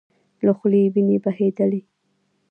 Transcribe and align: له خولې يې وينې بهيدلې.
له 0.45 0.51
خولې 0.57 0.79
يې 0.83 0.91
وينې 0.93 1.17
بهيدلې. 1.23 1.81